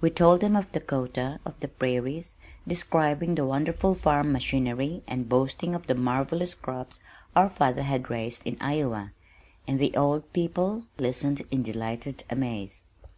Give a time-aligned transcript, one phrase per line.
[0.00, 2.36] We told them of Dakota, of the prairies,
[2.66, 7.00] describing the wonderful farm machinery, and boasting of the marvellous crops
[7.36, 9.12] our father had raised in Iowa,
[9.68, 12.86] and the old people listened in delighted amaze.